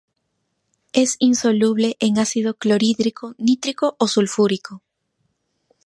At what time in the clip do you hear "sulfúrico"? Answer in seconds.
4.07-4.81